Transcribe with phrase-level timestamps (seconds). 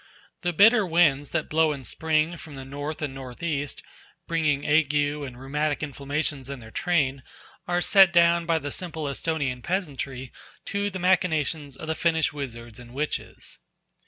[0.41, 3.83] The bitter winds that blow in spring from the north and north east,
[4.25, 7.21] bringing ague and rheumatic inflammations in their train,
[7.67, 10.31] are set down by the simple Esthonian peasantry
[10.65, 13.59] to the machinations of the Finnish wizards and witches.